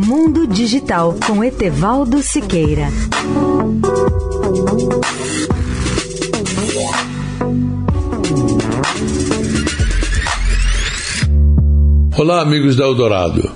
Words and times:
Mundo 0.00 0.46
Digital 0.46 1.16
com 1.26 1.42
Etevaldo 1.42 2.22
Siqueira. 2.22 2.86
Olá, 12.16 12.40
amigos 12.42 12.76
da 12.76 12.84
Eldorado. 12.84 13.50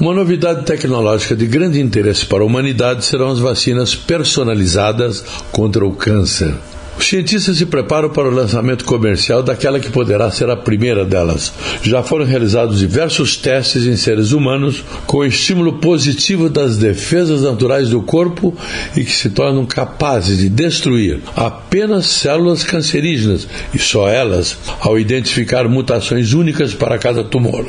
Uma 0.00 0.12
novidade 0.12 0.66
tecnológica 0.66 1.36
de 1.36 1.46
grande 1.46 1.80
interesse 1.80 2.26
para 2.26 2.42
a 2.42 2.46
humanidade 2.46 3.04
serão 3.04 3.30
as 3.30 3.38
vacinas 3.38 3.94
personalizadas 3.94 5.24
contra 5.52 5.86
o 5.86 5.92
câncer. 5.92 6.52
Os 6.98 7.08
cientistas 7.08 7.58
se 7.58 7.66
preparam 7.66 8.08
para 8.08 8.28
o 8.28 8.34
lançamento 8.34 8.84
comercial 8.84 9.42
daquela 9.42 9.78
que 9.78 9.90
poderá 9.90 10.30
ser 10.30 10.48
a 10.48 10.56
primeira 10.56 11.04
delas. 11.04 11.52
Já 11.82 12.02
foram 12.02 12.24
realizados 12.24 12.78
diversos 12.78 13.36
testes 13.36 13.84
em 13.84 13.96
seres 13.96 14.32
humanos 14.32 14.82
com 15.06 15.24
estímulo 15.24 15.74
positivo 15.74 16.48
das 16.48 16.78
defesas 16.78 17.42
naturais 17.42 17.90
do 17.90 18.00
corpo 18.02 18.56
e 18.96 19.04
que 19.04 19.12
se 19.12 19.30
tornam 19.30 19.66
capazes 19.66 20.38
de 20.38 20.48
destruir 20.48 21.20
apenas 21.36 22.06
células 22.06 22.64
cancerígenas 22.64 23.46
e 23.74 23.78
só 23.78 24.08
elas, 24.08 24.56
ao 24.80 24.98
identificar 24.98 25.68
mutações 25.68 26.32
únicas 26.32 26.74
para 26.74 26.98
cada 26.98 27.22
tumor. 27.22 27.66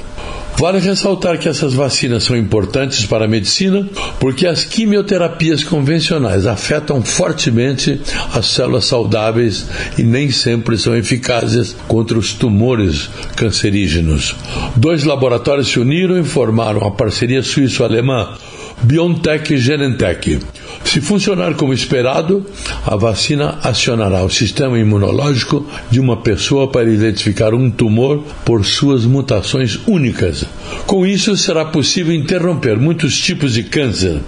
Vale 0.59 0.79
ressaltar 0.79 1.37
que 1.37 1.47
essas 1.47 1.75
vacinas 1.75 2.23
são 2.23 2.35
importantes 2.35 3.05
para 3.05 3.25
a 3.25 3.27
medicina 3.27 3.87
porque 4.19 4.47
as 4.47 4.63
quimioterapias 4.63 5.63
convencionais 5.63 6.47
afetam 6.47 7.03
fortemente 7.03 8.01
as 8.33 8.47
células 8.47 8.85
saudáveis 8.85 9.67
e 9.99 10.03
nem 10.03 10.31
sempre 10.31 10.75
são 10.75 10.95
eficazes 10.95 11.75
contra 11.87 12.17
os 12.17 12.33
tumores 12.33 13.07
cancerígenos. 13.35 14.35
Dois 14.75 15.03
laboratórios 15.03 15.67
se 15.67 15.79
uniram 15.79 16.19
e 16.19 16.23
formaram 16.23 16.85
a 16.87 16.89
parceria 16.89 17.43
suíço-alemã 17.43 18.35
BioNTech 18.81 19.53
e 19.53 19.57
Genentech. 19.57 20.39
Se 20.85 21.01
funcionar 21.01 21.55
como 21.55 21.73
esperado, 21.73 22.45
a 22.85 22.95
vacina 22.95 23.59
acionará 23.63 24.23
o 24.23 24.29
sistema 24.29 24.79
imunológico 24.79 25.65
de 25.91 25.99
uma 25.99 26.17
pessoa 26.17 26.67
para 26.69 26.89
identificar 26.89 27.53
um 27.53 27.69
tumor 27.69 28.23
por 28.45 28.65
suas 28.65 29.05
mutações 29.05 29.79
únicas. 29.85 30.45
Com 30.85 31.05
isso, 31.05 31.35
será 31.35 31.65
possível 31.65 32.15
interromper 32.15 32.77
muitos 32.77 33.19
tipos 33.19 33.53
de 33.53 33.63
câncer. 33.63 34.19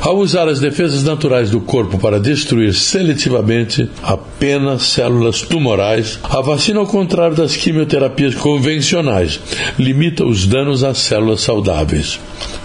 Ao 0.00 0.16
usar 0.16 0.48
as 0.48 0.60
defesas 0.60 1.04
naturais 1.04 1.50
do 1.50 1.60
corpo 1.60 1.98
para 1.98 2.20
destruir 2.20 2.74
seletivamente 2.74 3.88
apenas 4.02 4.82
células 4.82 5.42
tumorais, 5.42 6.18
a 6.22 6.40
vacina, 6.40 6.80
ao 6.80 6.86
contrário 6.86 7.36
das 7.36 7.56
quimioterapias 7.56 8.34
convencionais, 8.34 9.40
limita 9.78 10.24
os 10.24 10.46
danos 10.46 10.84
às 10.84 10.98
células 10.98 11.40
saudáveis. 11.40 12.18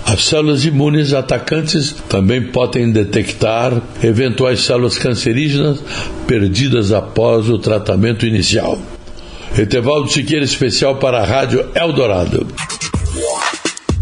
As 0.06 0.26
células 0.26 0.66
imunes 0.66 1.14
atacantes 1.14 1.96
também 2.10 2.42
podem 2.42 2.92
detectar 2.92 3.33
eventuais 4.04 4.62
células 4.62 4.98
cancerígenas 4.98 5.80
perdidas 6.28 6.92
após 6.92 7.50
o 7.50 7.58
tratamento 7.58 8.26
inicial. 8.26 8.78
Etevaldo 9.58 10.10
Siqueira, 10.10 10.44
especial 10.44 10.96
para 10.96 11.22
a 11.22 11.26
Rádio 11.26 11.70
Eldorado. 11.76 12.48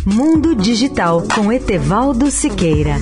Mundo 0.05 0.55
Digital 0.55 1.23
com 1.35 1.51
Etevaldo 1.51 2.31
Siqueira. 2.31 2.95